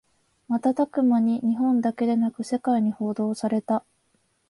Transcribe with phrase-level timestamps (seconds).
[0.47, 3.83] 瞬く間に日本だけでなく世界に報道された